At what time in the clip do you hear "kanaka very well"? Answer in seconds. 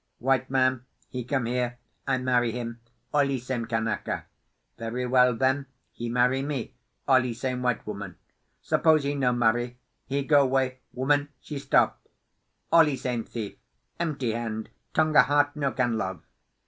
3.67-5.35